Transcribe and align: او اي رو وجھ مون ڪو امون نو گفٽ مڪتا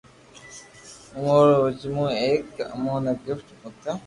او 1.15 1.21
اي 1.31 1.43
رو 1.47 1.55
وجھ 1.65 1.83
مون 1.95 2.09
ڪو 2.55 2.63
امون 2.75 2.99
نو 3.05 3.11
گفٽ 3.25 3.47
مڪتا 3.61 3.91